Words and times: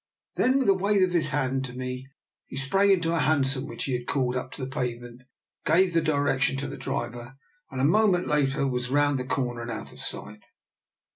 Then, 0.33 0.57
with 0.57 0.67
a^ 0.67 0.79
wave 0.81 1.03
of 1.03 1.11
his 1.13 1.27
hand 1.29 1.63
to 1.65 1.73
me, 1.73 2.07
he 2.47 2.57
sprang 2.57 2.89
into 2.89 3.13
a 3.13 3.19
hansom 3.19 3.67
which 3.67 3.83
he 3.83 3.93
had 3.93 4.07
called 4.07 4.35
up 4.35 4.51
to 4.53 4.65
the 4.65 4.67
pavement, 4.67 5.21
gave 5.63 5.93
the 5.93 6.01
direction 6.01 6.57
to 6.57 6.67
the 6.67 6.75
driver, 6.75 7.37
and 7.69 7.79
a 7.79 7.83
moment 7.85 8.25
later 8.27 8.65
was 8.65 8.89
round 8.89 9.19
the 9.19 9.25
corner 9.25 9.61
and 9.61 9.69
out 9.69 9.91
of 9.93 9.99
sight. 9.99 10.41